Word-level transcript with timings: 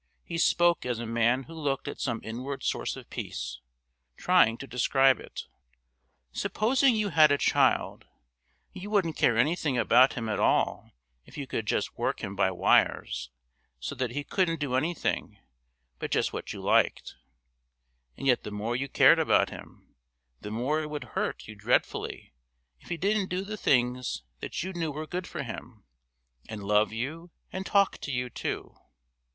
He 0.23 0.39
spoke 0.39 0.83
as 0.83 0.97
a 0.97 1.05
man 1.05 1.43
who 1.43 1.53
looked 1.53 1.87
at 1.87 1.99
some 1.99 2.21
inward 2.23 2.63
source 2.63 2.95
of 2.95 3.07
peace, 3.11 3.59
trying 4.17 4.57
to 4.57 4.65
describe 4.65 5.19
it. 5.19 5.43
"Supposing 6.31 6.95
you 6.95 7.09
had 7.09 7.31
a 7.31 7.37
child, 7.37 8.07
you 8.73 8.89
wouldn't 8.89 9.15
care 9.15 9.37
anything 9.37 9.77
about 9.77 10.13
him 10.13 10.27
at 10.27 10.39
all 10.39 10.89
if 11.27 11.37
you 11.37 11.45
could 11.45 11.67
just 11.67 11.99
work 11.99 12.21
him 12.23 12.35
by 12.35 12.49
wires 12.49 13.29
so 13.79 13.93
that 13.93 14.09
he 14.09 14.23
couldn't 14.23 14.59
do 14.59 14.73
anything 14.73 15.37
but 15.99 16.09
just 16.09 16.33
what 16.33 16.51
you 16.51 16.61
liked; 16.61 17.13
and 18.17 18.25
yet 18.25 18.41
the 18.41 18.49
more 18.49 18.75
you 18.75 18.89
cared 18.89 19.19
about 19.19 19.51
him, 19.51 19.93
the 20.39 20.49
more 20.49 20.81
it 20.81 20.89
would 20.89 21.03
hurt 21.13 21.45
you 21.47 21.53
dreadfully 21.53 22.33
if 22.79 22.89
he 22.89 22.97
didn't 22.97 23.29
do 23.29 23.43
the 23.43 23.55
things 23.55 24.23
that 24.39 24.63
you 24.63 24.73
knew 24.73 24.91
were 24.91 25.05
good 25.05 25.27
for 25.27 25.43
him, 25.43 25.83
and 26.49 26.63
love 26.63 26.91
you 26.91 27.29
and 27.53 27.67
talk 27.67 27.99
to 27.99 28.11
you 28.11 28.31
too. 28.31 28.75